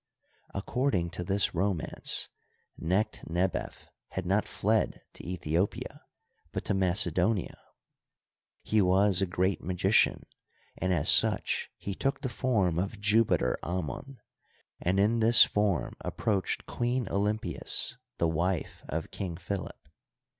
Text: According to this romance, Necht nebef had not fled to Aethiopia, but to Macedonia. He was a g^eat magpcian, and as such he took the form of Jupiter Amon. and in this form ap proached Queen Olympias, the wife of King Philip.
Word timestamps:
According 0.55 1.11
to 1.11 1.23
this 1.23 1.53
romance, 1.53 2.29
Necht 2.75 3.23
nebef 3.29 3.85
had 4.07 4.25
not 4.25 4.47
fled 4.47 5.03
to 5.13 5.23
Aethiopia, 5.23 6.01
but 6.51 6.65
to 6.65 6.73
Macedonia. 6.73 7.55
He 8.63 8.81
was 8.81 9.21
a 9.21 9.27
g^eat 9.27 9.61
magpcian, 9.61 10.23
and 10.75 10.91
as 10.91 11.07
such 11.07 11.69
he 11.77 11.93
took 11.93 12.21
the 12.21 12.29
form 12.29 12.79
of 12.79 12.99
Jupiter 12.99 13.59
Amon. 13.61 14.17
and 14.81 14.99
in 14.99 15.19
this 15.19 15.43
form 15.43 15.93
ap 16.03 16.17
proached 16.17 16.65
Queen 16.65 17.07
Olympias, 17.07 17.99
the 18.17 18.27
wife 18.27 18.81
of 18.89 19.11
King 19.11 19.37
Philip. 19.37 19.87